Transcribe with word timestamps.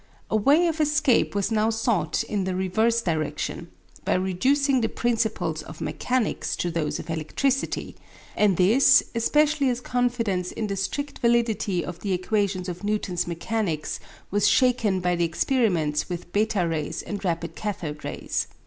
A 0.31 0.35
way 0.35 0.65
of 0.65 0.81
escape 0.81 1.35
was 1.35 1.51
now 1.51 1.69
sought 1.69 2.23
in 2.23 2.43
the 2.43 2.55
reverse 2.55 3.03
direction, 3.03 3.67
by 4.03 4.15
reducing 4.15 4.81
the 4.81 4.89
principles 4.89 5.61
of 5.61 5.79
mechanics 5.79 6.55
to 6.55 6.71
those 6.71 6.97
of 6.97 7.11
electricity, 7.11 7.95
and 8.35 8.57
this 8.57 9.03
especially 9.13 9.69
as 9.69 9.79
confidence 9.79 10.51
in 10.51 10.65
the 10.65 10.75
strict 10.75 11.19
validity 11.19 11.85
of 11.85 11.99
the 11.99 12.13
equations 12.13 12.67
of 12.67 12.83
Newton's 12.83 13.27
mechanics 13.27 13.99
was 14.31 14.47
shaken 14.47 15.01
by 15.01 15.15
the 15.15 15.23
experiments 15.23 16.09
with 16.09 16.33
beta 16.33 16.67
rays 16.67 17.03
and 17.03 17.23
rapid 17.23 17.55
kathode 17.55 18.03
rays. 18.03 18.47